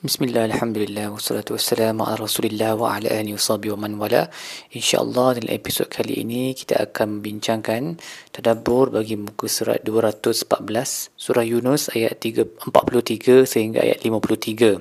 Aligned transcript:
Bismillah, 0.00 0.48
Alhamdulillah, 0.48 1.12
wassalatu 1.12 1.60
wassalamu 1.60 2.08
ala 2.08 2.24
rasulillah 2.24 2.72
wa 2.72 2.96
ala 2.96 3.12
alihi 3.12 3.36
wa 3.36 3.60
wa 3.60 3.76
man 3.84 4.00
wala. 4.00 4.32
InsyaAllah 4.72 5.36
dalam 5.36 5.52
episod 5.52 5.92
kali 5.92 6.24
ini 6.24 6.56
kita 6.56 6.88
akan 6.88 7.20
membincangkan 7.20 8.00
Tadabur 8.32 8.88
bagi 8.96 9.20
muka 9.20 9.44
surat 9.44 9.84
214 9.84 11.12
Surah 11.20 11.44
Yunus 11.44 11.92
ayat 11.92 12.16
43 12.16 13.44
sehingga 13.44 13.84
ayat 13.84 14.00
53 14.00 14.80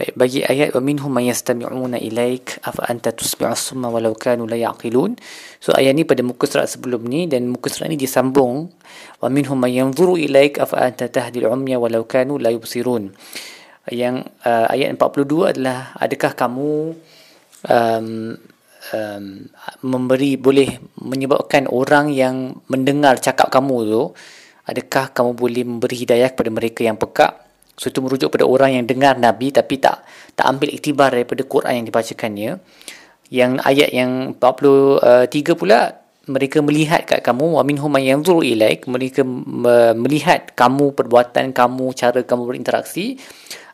Baik, 0.00 0.12
bagi 0.16 0.40
ayat 0.48 0.72
wa 0.72 0.80
minhum 0.80 1.12
man 1.12 1.28
yastami'una 1.28 2.00
ilaik 2.00 2.56
afa 2.64 2.88
anta 2.88 3.12
tusmi'u 3.12 3.52
summa 3.52 3.92
walau 3.92 4.16
kanu 4.16 4.48
la 4.48 4.56
yaqilun? 4.56 5.20
So 5.60 5.76
ayat 5.76 5.92
ni 5.92 6.08
pada 6.08 6.24
muka 6.24 6.48
surat 6.48 6.72
sebelum 6.72 7.04
ni 7.04 7.28
dan 7.28 7.52
muka 7.52 7.68
surat 7.68 7.92
ni 7.92 8.00
disambung. 8.00 8.72
Wa 9.20 9.28
minhum 9.28 9.60
man 9.60 9.68
yanzuru 9.68 10.16
ilaik 10.16 10.56
afa 10.56 10.88
anta 10.88 11.04
tahdil 11.04 11.52
umya 11.52 11.76
walau 11.76 12.08
kanu 12.08 12.40
la 12.40 12.48
yubsirun 12.48 13.12
yang 13.92 14.26
uh, 14.42 14.66
ayat 14.70 14.94
42 14.98 15.52
adalah 15.56 15.94
adakah 15.98 16.32
kamu 16.34 16.94
um, 17.70 18.08
um, 18.90 19.24
memberi 19.86 20.34
boleh 20.34 20.82
menyebabkan 20.98 21.70
orang 21.70 22.10
yang 22.10 22.58
mendengar 22.66 23.18
cakap 23.22 23.50
kamu 23.50 23.76
tu 23.86 24.02
adakah 24.66 25.14
kamu 25.14 25.30
boleh 25.38 25.62
memberi 25.62 25.96
hidayah 26.02 26.34
kepada 26.34 26.50
mereka 26.50 26.82
yang 26.82 26.98
peka 26.98 27.46
so 27.78 27.92
itu 27.92 28.02
merujuk 28.02 28.34
pada 28.34 28.42
orang 28.42 28.80
yang 28.80 28.84
dengar 28.88 29.14
nabi 29.20 29.54
tapi 29.54 29.78
tak 29.78 30.02
tak 30.36 30.46
ambil 30.52 30.68
iktibar 30.68 31.08
daripada 31.10 31.42
Quran 31.48 31.82
yang 31.82 31.86
dibacakannya. 31.88 32.50
Yang 33.32 33.52
ayat 33.64 33.90
yang 33.90 34.38
43 34.38 35.58
pula 35.58 35.98
mereka 36.28 36.58
melihat 36.62 37.02
kat 37.08 37.24
kamu 37.24 37.58
wa 37.58 37.62
minhum 37.64 37.90
man 37.90 38.04
yanzuru 38.04 38.44
ilaik. 38.44 38.84
Mereka 38.86 39.24
melihat 39.96 40.52
kamu 40.52 40.92
perbuatan 40.92 41.56
kamu 41.56 41.86
cara 41.96 42.20
kamu 42.22 42.42
berinteraksi 42.44 43.16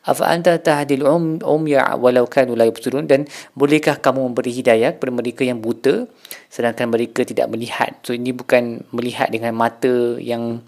afa 0.03 0.25
anta 0.27 0.59
tahdil 0.59 1.07
um 1.07 1.39
umya 1.43 1.95
walau 1.99 2.27
kanu 2.27 2.59
la 2.59 2.67
yubsirun. 2.67 3.07
Dan 3.07 3.31
bolehkah 3.55 3.99
kamu 3.99 4.31
memberi 4.31 4.53
hidayah 4.55 4.99
kepada 4.99 5.13
mereka 5.15 5.43
yang 5.43 5.59
buta 5.63 6.07
sedangkan 6.51 6.91
mereka 6.91 7.23
tidak 7.27 7.51
melihat? 7.51 7.99
So 8.07 8.15
ini 8.15 8.31
bukan 8.35 8.87
melihat 8.95 9.31
dengan 9.31 9.55
mata 9.55 10.19
yang 10.19 10.63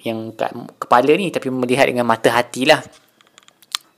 yang 0.00 0.32
kepala 0.80 1.12
ni 1.12 1.28
tapi 1.28 1.52
melihat 1.52 1.84
dengan 1.84 2.08
mata 2.08 2.32
hatilah 2.32 2.80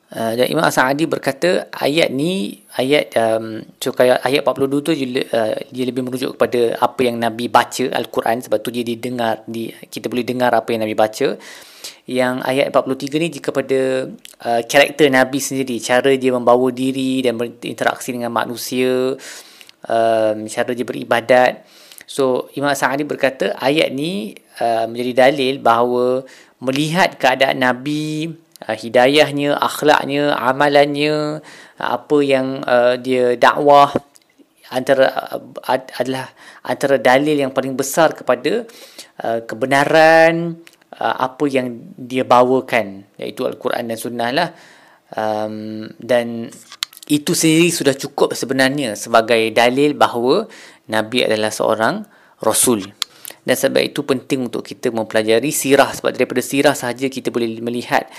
Uh, 0.07 0.39
dan 0.39 0.47
Imam 0.47 0.71
Sa'adi 0.71 1.03
berkata 1.11 1.67
ayat 1.75 2.15
ni 2.15 2.62
ayat 2.79 3.11
um, 3.19 3.59
so 3.83 3.91
kaya 3.91 4.23
ayat 4.23 4.47
42 4.47 4.87
tu 4.87 4.95
dia, 4.95 5.27
uh, 5.35 5.59
dia 5.75 5.83
lebih 5.83 6.07
merujuk 6.07 6.39
kepada 6.39 6.79
apa 6.79 7.01
yang 7.03 7.19
Nabi 7.19 7.51
baca 7.51 7.91
Al-Quran. 7.91 8.39
Sebab 8.39 8.59
tu 8.62 8.71
dia 8.71 8.87
didengar 8.87 9.43
di, 9.51 9.67
kita 9.91 10.07
boleh 10.07 10.23
dengar 10.23 10.55
apa 10.55 10.71
yang 10.71 10.87
Nabi 10.87 10.95
baca. 10.95 11.34
Yang 12.07 12.34
ayat 12.47 12.71
43 12.71 13.19
ni 13.19 13.29
jika 13.34 13.51
pada 13.51 14.07
uh, 14.47 14.62
karakter 14.62 15.11
Nabi 15.11 15.43
sendiri 15.43 15.83
cara 15.83 16.15
dia 16.15 16.31
membawa 16.31 16.71
diri 16.71 17.27
dan 17.27 17.34
berinteraksi 17.34 18.15
dengan 18.15 18.31
manusia 18.31 19.19
um, 19.91 20.37
cara 20.47 20.71
dia 20.71 20.87
beribadat. 20.87 21.67
So 22.07 22.47
Imam 22.55 22.71
Sa'adi 22.79 23.03
berkata 23.03 23.59
ayat 23.59 23.91
ni 23.91 24.39
uh, 24.62 24.87
menjadi 24.87 25.27
dalil 25.27 25.59
bahawa 25.59 26.23
melihat 26.62 27.19
keadaan 27.19 27.59
Nabi 27.59 28.45
uh, 28.65 28.77
hidayahnya 28.77 29.59
akhlaknya 29.61 30.33
amalannya 30.33 31.45
uh, 31.77 31.89
apa 32.01 32.17
yang 32.25 32.65
uh, 32.65 32.97
dia 32.97 33.37
dakwah 33.37 33.93
antara 34.73 35.37
uh, 35.37 35.43
adalah 36.01 36.33
antara 36.65 36.97
dalil 36.99 37.37
yang 37.39 37.53
paling 37.53 37.77
besar 37.77 38.17
kepada 38.17 38.65
uh, 39.23 39.41
kebenaran 39.45 40.59
uh, 40.97 41.17
apa 41.21 41.45
yang 41.47 41.93
dia 41.95 42.25
bawakan 42.25 43.07
iaitu 43.21 43.45
al-Quran 43.45 43.93
dan 43.93 43.99
sunnah 43.99 44.31
lah. 44.33 44.51
Um, 45.07 45.87
dan 46.03 46.51
itu 47.07 47.31
sendiri 47.31 47.71
sudah 47.71 47.95
cukup 47.95 48.34
sebenarnya 48.34 48.99
sebagai 48.99 49.55
dalil 49.55 49.95
bahawa 49.95 50.51
nabi 50.91 51.23
adalah 51.23 51.55
seorang 51.55 52.03
rasul. 52.43 52.83
Dan 53.47 53.55
sebab 53.55 53.78
itu 53.78 54.03
penting 54.03 54.50
untuk 54.50 54.66
kita 54.66 54.91
mempelajari 54.91 55.55
sirah. 55.55 55.95
Sebab 55.95 56.11
daripada 56.19 56.43
sirah 56.43 56.75
sahaja 56.75 57.06
kita 57.06 57.31
boleh 57.31 57.62
melihat 57.62 58.11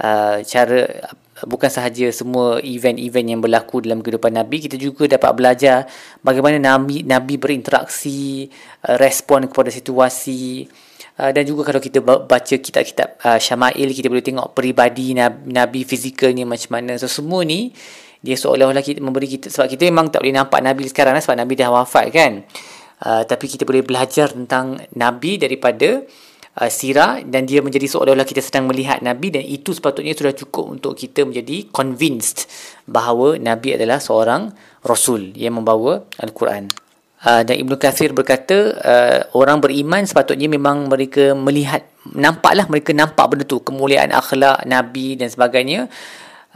uh, 0.00 0.40
cara 0.42 1.10
bukan 1.44 1.68
sahaja 1.68 2.08
semua 2.14 2.62
event-event 2.62 3.26
yang 3.36 3.40
berlaku 3.42 3.82
dalam 3.82 4.00
kehidupan 4.00 4.32
nabi 4.32 4.62
kita 4.64 4.78
juga 4.78 5.10
dapat 5.10 5.30
belajar 5.34 5.76
bagaimana 6.22 6.56
nabi 6.56 7.02
nabi 7.04 7.34
berinteraksi 7.36 8.48
uh, 8.86 8.96
respon 8.96 9.50
kepada 9.50 9.68
situasi 9.68 10.70
Uh, 11.14 11.30
dan 11.30 11.46
juga 11.46 11.70
kalau 11.70 11.78
kita 11.78 12.02
baca 12.02 12.54
kitab-kitab 12.58 13.22
uh, 13.22 13.38
Syama'il 13.38 13.94
kita 13.94 14.10
boleh 14.10 14.26
tengok 14.26 14.50
peribadi 14.50 15.14
Nabi, 15.14 15.46
Nabi 15.46 15.80
fizikalnya 15.86 16.42
macam 16.42 16.74
mana. 16.74 16.98
So 16.98 17.06
semua 17.06 17.46
ni 17.46 17.70
dia 18.18 18.34
seolah-olah 18.34 18.82
kita 18.82 18.98
memberi 18.98 19.30
kita 19.30 19.46
sebab 19.46 19.70
kita 19.70 19.86
memang 19.86 20.10
tak 20.10 20.26
boleh 20.26 20.34
nampak 20.34 20.58
Nabi 20.58 20.90
sekarang 20.90 21.14
lah, 21.14 21.22
sebab 21.22 21.38
Nabi 21.38 21.54
dah 21.54 21.70
wafat 21.70 22.10
kan. 22.10 22.42
Uh, 22.98 23.22
tapi 23.30 23.46
kita 23.46 23.62
boleh 23.62 23.86
belajar 23.86 24.34
tentang 24.34 24.82
Nabi 24.98 25.38
daripada 25.38 26.02
uh, 26.02 26.33
sirah 26.54 27.18
dan 27.26 27.50
dia 27.50 27.58
menjadi 27.58 27.90
seolah-olah 27.90 28.22
kita 28.22 28.38
sedang 28.38 28.70
melihat 28.70 29.02
Nabi 29.02 29.34
dan 29.34 29.42
itu 29.42 29.74
sepatutnya 29.74 30.14
sudah 30.14 30.34
cukup 30.38 30.78
untuk 30.78 30.94
kita 30.94 31.26
menjadi 31.26 31.66
convinced 31.74 32.46
bahawa 32.86 33.34
Nabi 33.42 33.74
adalah 33.74 33.98
seorang 33.98 34.54
Rasul 34.86 35.34
yang 35.34 35.58
membawa 35.58 36.06
Al-Quran. 36.22 36.70
Uh, 37.24 37.40
dan 37.40 37.56
Ibnu 37.56 37.80
Kathir 37.80 38.12
berkata 38.12 38.76
uh, 38.84 39.20
orang 39.34 39.58
beriman 39.58 40.04
sepatutnya 40.04 40.46
memang 40.46 40.92
mereka 40.92 41.32
melihat 41.32 41.88
nampaklah 42.12 42.68
mereka 42.68 42.92
nampak 42.92 43.24
benda 43.32 43.48
tu 43.48 43.64
kemuliaan 43.64 44.12
akhlak 44.12 44.60
nabi 44.68 45.16
dan 45.16 45.32
sebagainya 45.32 45.88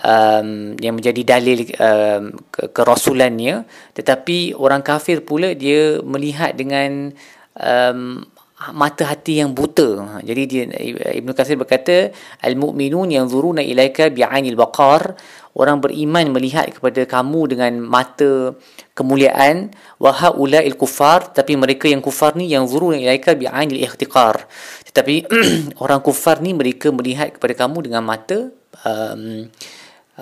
um, 0.04 0.76
yang 0.76 1.00
menjadi 1.00 1.24
dalil 1.24 1.64
um, 1.80 2.36
ke- 2.52 2.68
kerasulannya 2.68 3.64
tetapi 3.96 4.52
orang 4.60 4.84
kafir 4.84 5.24
pula 5.24 5.56
dia 5.56 6.04
melihat 6.04 6.52
dengan 6.52 7.16
um, 7.56 8.28
mata 8.74 9.06
hati 9.06 9.38
yang 9.38 9.54
buta. 9.54 10.18
Jadi 10.26 10.42
dia 10.50 10.62
Ibnu 11.14 11.30
Katsir 11.30 11.54
berkata 11.54 12.10
al-mu'minun 12.42 13.14
yanzuruna 13.14 13.62
ilaika 13.62 14.10
bi'ainil 14.10 14.58
baqar. 14.58 15.14
Orang 15.58 15.82
beriman 15.82 16.30
melihat 16.30 16.70
kepada 16.70 17.02
kamu 17.02 17.54
dengan 17.54 17.82
mata 17.82 18.54
kemuliaan 18.94 19.74
wa 19.98 20.10
haula'il 20.14 20.78
kufar 20.78 21.34
tapi 21.34 21.58
mereka 21.58 21.90
yang 21.90 21.98
kufar 22.02 22.38
ni 22.38 22.50
yang 22.50 22.66
zuruna 22.66 22.98
ilaika 22.98 23.38
bi'ainil 23.38 23.78
ihtiqar. 23.78 24.46
Tetapi 24.90 25.30
orang 25.82 26.02
kufar 26.02 26.42
ni 26.42 26.54
mereka 26.54 26.90
melihat 26.90 27.34
kepada 27.38 27.54
kamu 27.54 27.90
dengan 27.90 28.02
mata 28.06 28.50
um, 28.82 29.46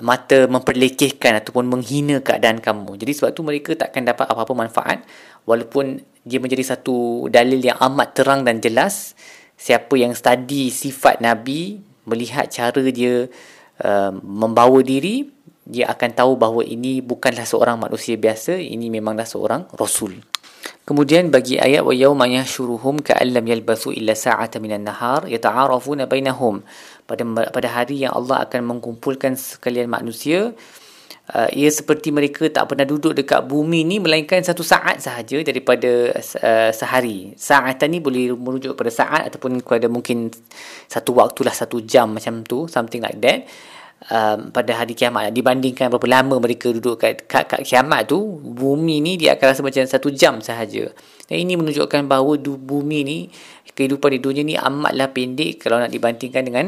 mata 0.03 0.45
memperlekehkan 0.45 1.41
ataupun 1.41 1.65
menghina 1.65 2.21
keadaan 2.21 2.61
kamu. 2.61 3.01
Jadi 3.01 3.11
sebab 3.17 3.29
tu 3.33 3.41
mereka 3.41 3.73
takkan 3.73 4.05
dapat 4.05 4.29
apa-apa 4.29 4.53
manfaat 4.53 5.01
walaupun 5.49 6.03
dia 6.27 6.43
menjadi 6.43 6.75
satu 6.75 7.25
dalil 7.31 7.63
yang 7.63 7.79
amat 7.79 8.19
terang 8.19 8.43
dan 8.43 8.59
jelas 8.59 9.15
siapa 9.55 9.95
yang 9.97 10.13
study 10.13 10.69
sifat 10.69 11.23
nabi 11.23 11.81
melihat 12.03 12.51
cara 12.51 12.83
dia 12.91 13.31
uh, 13.81 14.11
membawa 14.21 14.83
diri 14.83 15.33
dia 15.67 15.91
akan 15.91 16.09
tahu 16.15 16.31
bahawa 16.39 16.63
ini 16.63 17.03
bukanlah 17.03 17.43
seorang 17.43 17.75
manusia 17.75 18.15
biasa 18.15 18.55
ini 18.55 18.87
memanglah 18.87 19.27
seorang 19.27 19.67
rasul 19.75 20.15
kemudian 20.87 21.29
bagi 21.33 21.59
ayat 21.59 21.83
wa 21.83 21.93
yauma 21.93 22.25
yahshuruhum 22.25 23.03
ka'allam 23.03 23.45
yalbathu 23.47 23.91
illa 23.91 24.15
sa'atan 24.15 24.61
minan 24.63 24.87
nahar 24.87 25.25
yata'arafuna 25.27 26.07
bainahum 26.07 26.63
pada 27.07 27.23
pada 27.51 27.67
hari 27.71 28.03
yang 28.03 28.13
Allah 28.15 28.43
akan 28.47 28.77
mengumpulkan 28.77 29.35
sekalian 29.35 29.87
manusia 29.87 30.55
uh, 31.33 31.49
ia 31.51 31.67
seperti 31.67 32.13
mereka 32.13 32.47
tak 32.47 32.71
pernah 32.71 32.87
duduk 32.87 33.15
dekat 33.17 33.43
bumi 33.43 33.83
ni 33.83 33.99
melainkan 33.99 34.39
satu 34.43 34.63
saat 34.63 35.03
sahaja 35.03 35.41
daripada 35.43 36.15
uh, 36.15 36.71
sehari. 36.71 37.35
Saat 37.35 37.83
ni 37.87 37.99
boleh 37.99 38.31
merujuk 38.35 38.77
kepada 38.77 38.91
saat 38.91 39.21
ataupun 39.31 39.59
kepada 39.63 39.87
mungkin 39.91 40.31
satu 40.87 41.17
waktu 41.17 41.43
lah 41.43 41.55
satu 41.55 41.83
jam 41.83 42.15
macam 42.15 42.43
tu, 42.47 42.67
something 42.71 43.03
like 43.03 43.19
that. 43.19 43.47
Um, 43.97 44.53
pada 44.53 44.77
hari 44.77 44.93
kiamat. 44.93 45.33
Dibandingkan 45.33 45.89
berapa 45.89 46.21
lama 46.21 46.37
mereka 46.37 46.69
duduk 46.69 47.01
kat, 47.01 47.25
kat, 47.25 47.49
kat 47.49 47.65
kiamat 47.65 48.05
tu 48.05 48.37
bumi 48.39 49.01
ni 49.01 49.17
dia 49.17 49.33
akan 49.33 49.45
rasa 49.51 49.65
macam 49.65 49.83
satu 49.89 50.13
jam 50.13 50.37
sahaja. 50.37 50.93
Dan 51.25 51.41
ini 51.41 51.57
menunjukkan 51.57 52.05
bahawa 52.05 52.37
du, 52.37 52.61
bumi 52.61 52.99
ni 53.01 53.17
kehidupan 53.73 54.15
di 54.15 54.19
dunia 54.21 54.43
ni 54.45 54.53
amatlah 54.53 55.09
pendek 55.09 55.65
kalau 55.65 55.81
nak 55.81 55.89
dibandingkan 55.89 56.45
dengan 56.45 56.65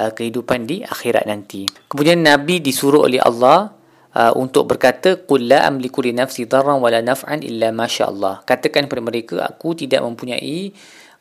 uh, 0.00 0.10
kehidupan 0.16 0.64
di 0.64 0.80
akhirat 0.80 1.28
nanti. 1.28 1.68
Kemudian 1.92 2.24
Nabi 2.24 2.64
disuruh 2.64 3.04
oleh 3.04 3.20
Allah 3.20 3.76
uh, 4.16 4.32
untuk 4.34 4.72
berkata 4.72 5.20
qul 5.28 5.52
la 5.52 5.68
amliku 5.68 6.00
li 6.00 6.16
nafsi 6.16 6.48
darran 6.48 6.80
wala 6.80 7.04
naf'an 7.04 7.44
illa 7.44 7.68
ma 7.68 7.84
Allah. 7.84 8.40
Katakan 8.48 8.88
kepada 8.88 9.04
mereka 9.04 9.44
aku 9.44 9.76
tidak 9.76 10.00
mempunyai 10.00 10.72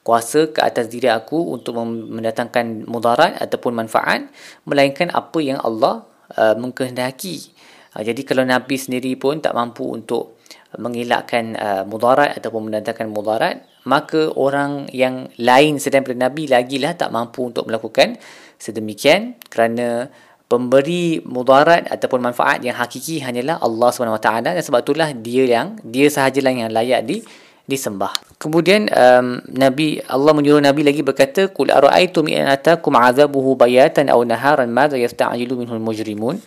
kuasa 0.01 0.49
ke 0.49 0.59
atas 0.61 0.89
diri 0.89 1.07
aku 1.09 1.53
untuk 1.53 1.77
mendatangkan 1.85 2.89
mudarat 2.89 3.37
ataupun 3.37 3.77
manfaat 3.77 4.25
melainkan 4.65 5.13
apa 5.13 5.37
yang 5.41 5.61
Allah 5.61 6.09
uh, 6.37 6.57
mengkehendaki. 6.57 7.53
Uh, 7.93 8.01
jadi 8.01 8.21
kalau 8.25 8.41
nabi 8.41 8.81
sendiri 8.81 9.13
pun 9.13 9.37
tak 9.37 9.53
mampu 9.53 9.85
untuk 9.85 10.41
mengelakkan 10.79 11.53
uh, 11.59 11.83
mudarat 11.83 12.33
ataupun 12.39 12.71
mendatangkan 12.71 13.11
mudarat 13.11 13.67
maka 13.83 14.29
orang 14.37 14.87
yang 14.93 15.27
lain 15.41 15.81
sedang 15.81 16.05
daripada 16.05 16.31
nabi 16.31 16.47
lagilah 16.47 16.93
tak 16.95 17.09
mampu 17.11 17.49
untuk 17.49 17.67
melakukan 17.67 18.15
sedemikian 18.61 19.35
kerana 19.49 20.07
pemberi 20.51 21.23
mudarat 21.23 21.87
ataupun 21.87 22.19
manfaat 22.19 22.59
yang 22.61 22.75
hakiki 22.75 23.23
hanyalah 23.23 23.57
Allah 23.63 23.89
SWT 23.89 24.29
dan 24.43 24.59
sebab 24.59 24.83
itulah 24.83 25.09
dia 25.15 25.43
yang 25.47 25.79
dia 25.81 26.11
sahajalah 26.11 26.51
yang 26.51 26.71
layak 26.71 27.01
di 27.07 27.23
disembah. 27.69 28.11
Kemudian 28.41 28.89
um, 28.89 29.39
Nabi 29.53 30.01
Allah 30.09 30.33
menyuruh 30.33 30.61
Nabi 30.61 30.81
lagi 30.81 31.05
berkata 31.05 31.49
qul 31.49 31.69
ara'aytum 31.69 32.25
in 32.29 32.45
atakum 32.49 32.97
'adzabuhu 32.97 33.53
bayatan 33.57 34.09
aw 34.09 34.19
naharan 34.25 34.69
madza 34.73 34.97
yasta'jilu 34.97 35.57
minhu 35.57 35.77
al-mujrimun 35.77 36.41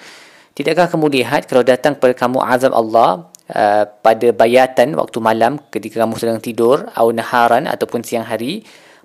Tidakkah 0.55 0.87
kamu 0.87 1.11
lihat 1.19 1.51
kalau 1.51 1.67
datang 1.67 1.99
kepada 1.99 2.15
kamu 2.15 2.39
azab 2.39 2.79
Allah 2.79 3.27
uh, 3.51 3.85
pada 4.07 4.31
bayatan 4.31 4.95
waktu 4.95 5.19
malam 5.19 5.59
ketika 5.75 6.07
kamu 6.07 6.15
sedang 6.15 6.39
tidur 6.39 6.87
aw 6.95 7.11
naharan 7.11 7.67
ataupun 7.67 8.07
siang 8.07 8.23
hari 8.23 8.63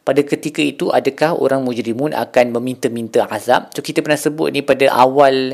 pada 0.10 0.26
ketika 0.26 0.66
itu 0.66 0.90
adakah 0.90 1.38
orang 1.38 1.62
mujrimun 1.62 2.18
akan 2.18 2.58
meminta-minta 2.58 3.30
azab? 3.30 3.70
So 3.78 3.86
kita 3.86 4.02
pernah 4.02 4.18
sebut 4.18 4.50
ni 4.50 4.66
pada 4.66 4.90
awal 4.90 5.54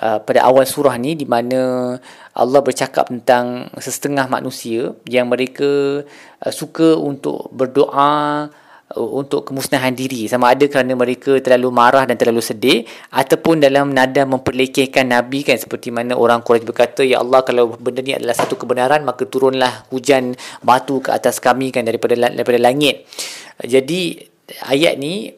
uh, 0.00 0.18
pada 0.24 0.40
awal 0.48 0.64
surah 0.64 0.96
ni 0.96 1.12
di 1.12 1.28
mana 1.28 2.00
Allah 2.32 2.60
bercakap 2.64 3.12
tentang 3.12 3.68
setengah 3.76 4.24
manusia 4.32 4.96
yang 5.04 5.28
mereka 5.28 6.00
uh, 6.40 6.48
suka 6.48 6.96
untuk 6.96 7.52
berdoa 7.52 8.48
untuk 8.98 9.46
kemusnahan 9.46 9.94
diri. 9.94 10.26
Sama 10.26 10.50
ada 10.50 10.66
kerana 10.66 10.98
mereka 10.98 11.38
terlalu 11.38 11.70
marah 11.70 12.02
dan 12.10 12.18
terlalu 12.18 12.42
sedih 12.42 12.82
ataupun 13.14 13.62
dalam 13.62 13.94
nada 13.94 14.26
memperlekehkan 14.26 15.14
nabi 15.14 15.46
kan? 15.46 15.54
Seperti 15.54 15.94
mana 15.94 16.18
orang 16.18 16.42
Quraisy 16.42 16.66
berkata 16.66 17.06
ya 17.06 17.22
Allah 17.22 17.46
kalau 17.46 17.70
benda 17.78 18.02
ni 18.02 18.18
adalah 18.18 18.34
satu 18.34 18.58
kebenaran 18.58 19.06
maka 19.06 19.26
turunlah 19.30 19.86
hujan 19.94 20.34
batu 20.66 20.98
ke 20.98 21.14
atas 21.14 21.38
kami 21.38 21.70
kan? 21.70 21.86
Daripada 21.86 22.18
daripada 22.18 22.58
langit. 22.58 23.06
Jadi 23.62 24.18
ayat 24.66 24.98
ni 24.98 25.30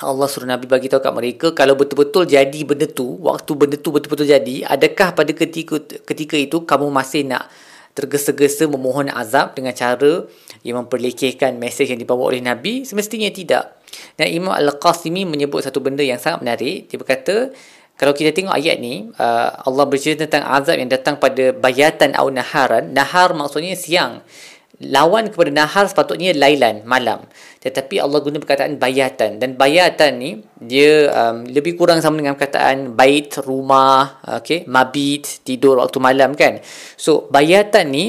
Allah 0.00 0.24
suruh 0.24 0.48
Nabi 0.48 0.64
bagi 0.64 0.88
tahu 0.88 1.04
kat 1.04 1.12
mereka 1.12 1.46
kalau 1.52 1.76
betul-betul 1.76 2.24
jadi 2.24 2.64
benda 2.64 2.88
tu, 2.88 3.20
waktu 3.20 3.52
benda 3.52 3.76
tu 3.76 3.92
betul-betul 3.92 4.24
jadi, 4.24 4.64
adakah 4.64 5.12
pada 5.12 5.36
ketika 5.36 5.76
ketika 5.84 6.32
itu 6.40 6.64
kamu 6.64 6.88
masih 6.88 7.28
nak 7.28 7.52
tergesa-gesa 7.92 8.68
memohon 8.68 9.12
azab 9.12 9.52
dengan 9.56 9.76
cara 9.76 10.24
yang 10.64 10.84
memperlekehkan 10.84 11.60
mesej 11.60 11.92
yang 11.92 12.00
dibawa 12.00 12.32
oleh 12.32 12.40
Nabi? 12.40 12.88
Semestinya 12.88 13.28
tidak. 13.28 13.80
Dan 14.16 14.32
Imam 14.32 14.52
Al-Qasimi 14.56 15.28
menyebut 15.28 15.60
satu 15.60 15.84
benda 15.84 16.00
yang 16.00 16.16
sangat 16.16 16.40
menarik. 16.40 16.88
Dia 16.88 16.96
berkata, 16.96 17.52
kalau 18.00 18.16
kita 18.16 18.32
tengok 18.32 18.56
ayat 18.56 18.80
ni, 18.80 19.12
uh, 19.20 19.48
Allah 19.68 19.84
bercerita 19.84 20.24
tentang 20.24 20.48
azab 20.48 20.80
yang 20.80 20.88
datang 20.88 21.20
pada 21.20 21.52
bayatan 21.52 22.16
atau 22.16 22.32
naharan. 22.32 22.90
Nahar 22.90 23.36
maksudnya 23.36 23.76
siang 23.76 24.24
lawan 24.90 25.30
kepada 25.30 25.50
nahar 25.54 25.86
sepatutnya 25.86 26.34
lailan 26.34 26.82
malam. 26.82 27.22
Tetapi 27.62 28.02
Allah 28.02 28.18
guna 28.18 28.42
perkataan 28.42 28.78
bayatan. 28.82 29.38
Dan 29.38 29.54
bayatan 29.54 30.12
ni 30.18 30.30
dia 30.58 31.10
um, 31.14 31.46
lebih 31.46 31.78
kurang 31.78 32.02
sama 32.02 32.18
dengan 32.18 32.34
perkataan 32.34 32.98
bait 32.98 33.30
rumah 33.46 34.18
okey 34.42 34.66
mabit 34.66 35.46
tidur 35.46 35.78
waktu 35.78 35.98
malam 36.02 36.34
kan? 36.34 36.58
So 36.98 37.30
bayatan 37.30 37.94
ni 37.94 38.04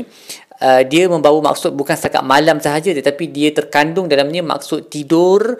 uh, 0.63 0.81
dia 0.87 1.11
membawa 1.11 1.53
maksud 1.53 1.75
bukan 1.75 1.93
setakat 1.93 2.23
malam 2.23 2.57
sahaja 2.63 2.95
tetapi 2.95 3.29
dia 3.29 3.51
terkandung 3.51 4.07
dalamnya 4.07 4.41
maksud 4.41 4.87
tidur 4.87 5.59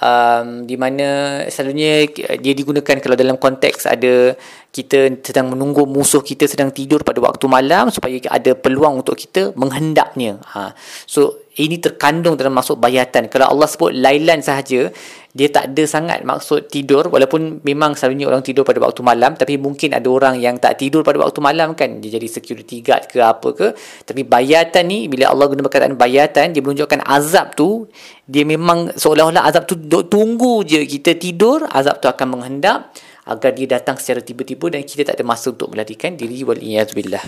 um, 0.00 0.66
di 0.66 0.74
mana 0.74 1.40
selalunya 1.46 2.08
dia 2.38 2.54
digunakan 2.56 2.96
kalau 2.98 3.14
dalam 3.14 3.36
konteks 3.38 3.86
ada 3.86 4.34
kita 4.74 5.22
sedang 5.22 5.54
menunggu 5.54 5.86
musuh 5.86 6.18
kita 6.18 6.50
sedang 6.50 6.74
tidur 6.74 7.06
pada 7.06 7.22
waktu 7.22 7.46
malam 7.46 7.94
supaya 7.94 8.18
ada 8.26 8.58
peluang 8.58 9.06
untuk 9.06 9.14
kita 9.14 9.54
menghendaknya. 9.54 10.42
Ha. 10.50 10.74
So 11.06 11.43
ini 11.54 11.78
terkandung 11.78 12.34
dalam 12.34 12.54
maksud 12.54 12.82
bayatan. 12.82 13.30
Kalau 13.30 13.50
Allah 13.50 13.68
sebut 13.70 13.94
lailan 13.94 14.42
sahaja, 14.42 14.90
dia 15.34 15.50
tak 15.50 15.74
ada 15.74 15.82
sangat 15.82 16.22
maksud 16.22 16.70
tidur 16.70 17.10
walaupun 17.10 17.58
memang 17.66 17.98
selalunya 17.98 18.30
orang 18.30 18.46
tidur 18.46 18.62
pada 18.62 18.78
waktu 18.78 19.02
malam 19.02 19.34
tapi 19.34 19.58
mungkin 19.58 19.90
ada 19.90 20.06
orang 20.06 20.38
yang 20.38 20.62
tak 20.62 20.78
tidur 20.78 21.02
pada 21.02 21.18
waktu 21.18 21.42
malam 21.42 21.74
kan 21.74 21.98
dia 21.98 22.14
jadi 22.14 22.30
security 22.30 22.86
guard 22.86 23.10
ke 23.10 23.18
apa 23.18 23.50
ke 23.50 23.74
tapi 24.06 24.22
bayatan 24.22 24.86
ni 24.86 25.10
bila 25.10 25.34
Allah 25.34 25.50
guna 25.50 25.66
perkataan 25.66 25.98
bayatan 25.98 26.54
dia 26.54 26.62
menunjukkan 26.62 27.02
azab 27.02 27.58
tu 27.58 27.90
dia 28.30 28.46
memang 28.46 28.94
seolah-olah 28.94 29.42
azab 29.42 29.66
tu 29.66 29.74
tunggu 30.06 30.62
je 30.62 30.86
kita 30.86 31.18
tidur 31.18 31.66
azab 31.66 31.98
tu 31.98 32.06
akan 32.06 32.38
menghendap 32.38 32.94
agar 33.26 33.50
dia 33.56 33.66
datang 33.66 33.98
secara 33.98 34.22
tiba-tiba 34.22 34.70
dan 34.70 34.86
kita 34.86 35.02
tak 35.12 35.18
ada 35.18 35.24
masa 35.26 35.50
untuk 35.50 35.72
melarikan 35.72 36.12
diri 36.14 36.44
wal 36.44 36.60
billah. 36.92 37.24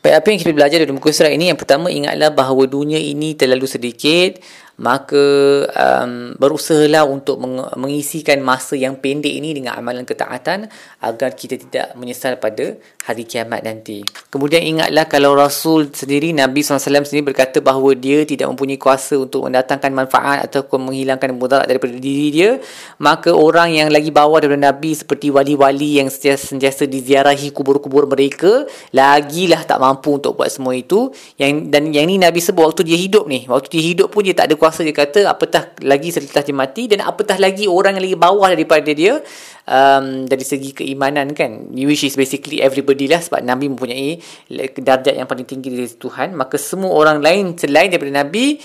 Baik, 0.00 0.14
apa 0.20 0.26
yang 0.30 0.38
kita 0.40 0.52
belajar 0.52 0.78
dari 0.82 0.92
muka 0.92 1.10
surat 1.10 1.32
ini? 1.32 1.52
Yang 1.52 1.64
pertama, 1.64 1.88
ingatlah 1.88 2.30
bahawa 2.30 2.64
dunia 2.68 2.98
ini 3.00 3.36
terlalu 3.38 3.66
sedikit 3.68 4.40
maka 4.74 5.22
um, 5.70 6.34
berusahalah 6.34 7.06
untuk 7.06 7.38
meng- 7.38 7.70
mengisikan 7.78 8.42
masa 8.42 8.74
yang 8.74 8.98
pendek 8.98 9.30
ini 9.30 9.54
dengan 9.54 9.78
amalan 9.78 10.02
ketaatan 10.02 10.66
agar 10.98 11.30
kita 11.38 11.54
tidak 11.62 11.86
menyesal 11.94 12.42
pada 12.42 12.74
hari 13.06 13.22
kiamat 13.22 13.62
nanti. 13.62 14.02
Kemudian 14.34 14.66
ingatlah 14.66 15.06
kalau 15.06 15.38
Rasul 15.38 15.94
sendiri, 15.94 16.34
Nabi 16.34 16.66
SAW 16.66 17.06
sendiri 17.06 17.30
berkata 17.30 17.62
bahawa 17.62 17.94
dia 17.94 18.26
tidak 18.26 18.50
mempunyai 18.50 18.80
kuasa 18.80 19.14
untuk 19.14 19.46
mendatangkan 19.46 19.94
manfaat 19.94 20.50
ataupun 20.50 20.90
menghilangkan 20.90 21.30
mudarat 21.38 21.70
daripada 21.70 21.94
diri 21.94 22.34
dia, 22.34 22.50
maka 22.98 23.30
orang 23.30 23.78
yang 23.78 23.88
lagi 23.94 24.10
bawah 24.10 24.42
daripada 24.42 24.74
Nabi 24.74 24.90
seperti 24.98 25.30
wali-wali 25.30 26.02
yang 26.02 26.10
sentiasa 26.10 26.90
diziarahi 26.90 27.54
kubur-kubur 27.54 28.10
mereka, 28.10 28.66
lagilah 28.90 29.62
tak 29.62 29.73
mampu 29.80 30.18
untuk 30.18 30.38
buat 30.38 30.50
semua 30.50 30.74
itu. 30.74 31.10
Yang 31.38 31.70
dan 31.70 31.90
yang 31.90 32.06
ni 32.10 32.20
Nabi 32.20 32.42
sebut 32.42 32.64
waktu 32.64 32.82
dia 32.86 32.98
hidup 32.98 33.26
ni, 33.26 33.46
waktu 33.46 33.68
dia 33.72 33.82
hidup 33.82 34.12
pun 34.12 34.26
dia 34.26 34.34
tak 34.34 34.50
ada 34.50 34.54
kuasa. 34.58 34.82
Dia 34.82 34.94
kata 34.94 35.30
apatah 35.30 35.74
lagi 35.82 36.10
selepas 36.10 36.42
dia 36.44 36.56
mati 36.56 36.90
dan 36.90 37.02
apatah 37.02 37.38
lagi 37.38 37.70
orang 37.70 37.98
yang 37.98 38.04
lagi 38.10 38.18
bawah 38.18 38.48
daripada 38.52 38.90
dia 38.92 39.22
um, 39.66 40.28
dari 40.28 40.44
segi 40.44 40.70
keimanan 40.76 41.32
kan? 41.32 41.70
Which 41.74 42.06
is 42.06 42.14
basically 42.14 42.60
everybody 42.60 43.06
lah 43.06 43.22
sebab 43.22 43.42
Nabi 43.42 43.70
mempunyai 43.72 44.20
darjat 44.80 45.14
yang 45.18 45.26
paling 45.26 45.46
tinggi 45.46 45.70
dari 45.70 45.88
Tuhan. 45.88 46.34
Maka 46.34 46.60
semua 46.60 46.94
orang 46.94 47.22
lain 47.22 47.58
selain 47.58 47.90
daripada 47.90 48.24
Nabi 48.24 48.58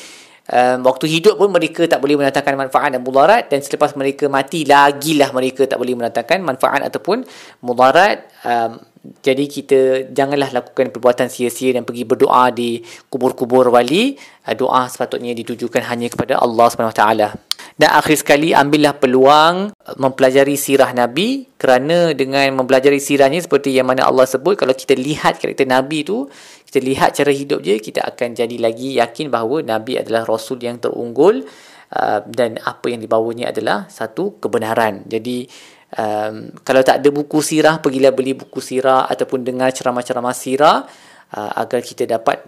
um, 0.50 0.78
waktu 0.86 1.06
hidup 1.08 1.38
pun 1.38 1.50
mereka 1.54 1.86
tak 1.86 2.02
boleh 2.02 2.20
mendatangkan 2.20 2.56
manfaat 2.58 2.90
dan 2.94 3.02
mudarat 3.06 3.48
dan 3.48 3.62
selepas 3.62 3.94
mereka 3.96 4.28
mati 4.28 4.66
lagilah 4.66 5.30
mereka 5.32 5.66
tak 5.70 5.78
boleh 5.78 5.96
mendatangkan 5.96 6.42
manfaat 6.42 6.82
ataupun 6.86 7.24
mudarat 7.64 8.28
um, 8.44 8.82
jadi 9.00 9.48
kita 9.48 9.80
janganlah 10.12 10.52
lakukan 10.52 10.92
perbuatan 10.92 11.32
sia-sia 11.32 11.72
dan 11.72 11.88
pergi 11.88 12.04
berdoa 12.04 12.52
di 12.52 12.84
kubur-kubur 13.08 13.72
wali. 13.72 14.20
Uh, 14.44 14.56
doa 14.60 14.92
sepatutnya 14.92 15.32
ditujukan 15.32 15.88
hanya 15.88 16.12
kepada 16.12 16.36
Allah 16.36 16.68
SWT. 16.68 17.49
Dan 17.80 17.96
akhir 17.96 18.28
sekali 18.28 18.52
ambillah 18.52 19.00
peluang 19.00 19.72
mempelajari 19.96 20.60
sirah 20.60 20.92
Nabi 20.92 21.48
kerana 21.56 22.12
dengan 22.12 22.52
mempelajari 22.60 23.00
sirahnya 23.00 23.40
seperti 23.40 23.72
yang 23.72 23.88
mana 23.88 24.04
Allah 24.04 24.28
sebut 24.28 24.60
kalau 24.60 24.76
kita 24.76 25.00
lihat 25.00 25.40
karakter 25.40 25.64
Nabi 25.64 26.04
tu 26.04 26.28
kita 26.68 26.84
lihat 26.84 27.16
cara 27.16 27.32
hidup 27.32 27.64
dia 27.64 27.80
kita 27.80 28.04
akan 28.04 28.36
jadi 28.36 28.60
lagi 28.60 29.00
yakin 29.00 29.32
bahawa 29.32 29.64
Nabi 29.64 29.96
adalah 29.96 30.28
Rasul 30.28 30.60
yang 30.60 30.84
terunggul 30.84 31.48
uh, 31.96 32.20
dan 32.28 32.60
apa 32.68 32.92
yang 32.92 33.00
dibawanya 33.00 33.56
adalah 33.56 33.88
satu 33.88 34.36
kebenaran. 34.44 35.08
Jadi 35.08 35.48
um, 35.96 36.52
kalau 36.68 36.84
tak 36.84 37.00
ada 37.00 37.10
buku 37.16 37.40
sirah 37.40 37.80
pergilah 37.80 38.12
beli 38.12 38.36
buku 38.36 38.60
sirah 38.60 39.08
ataupun 39.08 39.48
dengar 39.48 39.72
ceramah-ceramah 39.72 40.36
sirah 40.36 40.84
uh, 41.32 41.52
agar 41.56 41.80
kita 41.80 42.04
dapat 42.04 42.44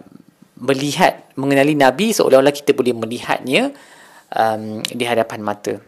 melihat 0.62 1.34
mengenali 1.34 1.74
nabi 1.74 2.14
seolah-olah 2.14 2.54
kita 2.54 2.70
boleh 2.70 2.94
melihatnya 2.94 3.74
um, 4.36 4.82
di 4.82 5.04
hadapan 5.04 5.40
mata 5.40 5.80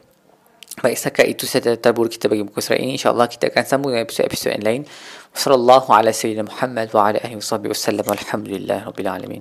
Baik, 0.75 0.99
setakat 0.99 1.27
itu 1.31 1.47
saja 1.47 1.79
tabur 1.79 2.11
kita 2.11 2.27
bagi 2.27 2.43
buku 2.43 2.59
surat 2.59 2.83
ini. 2.83 2.99
InsyaAllah 2.99 3.31
kita 3.31 3.47
akan 3.55 3.63
sambung 3.63 3.95
dengan 3.95 4.11
episod-episod 4.11 4.59
yang 4.59 4.67
lain. 4.67 4.83
Wassalamualaikum 5.31 5.87
warahmatullahi 5.87 6.35
wabarakatuh. 6.35 6.51
Muhammad 6.51 6.89
wa 6.91 7.01
ala 7.07 7.19
alihi 7.23 7.39
wa 7.39 7.79
sallam. 7.79 8.07
Alhamdulillah. 8.11 8.79
Rabbil 8.91 9.07
alamin. 9.07 9.33